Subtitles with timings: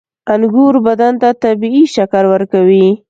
[0.33, 2.87] •انګور بدن ته طبیعي شکر ورکوي.